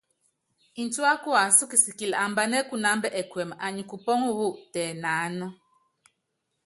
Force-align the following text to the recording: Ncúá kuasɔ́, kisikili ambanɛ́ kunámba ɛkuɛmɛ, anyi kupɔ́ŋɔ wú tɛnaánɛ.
Ncúá 0.83 1.13
kuasɔ́, 1.23 1.69
kisikili 1.71 2.15
ambanɛ́ 2.23 2.65
kunámba 2.69 3.07
ɛkuɛmɛ, 3.19 3.55
anyi 3.65 3.83
kupɔ́ŋɔ 3.89 4.29
wú 4.39 4.47
tɛnaánɛ. 4.73 5.47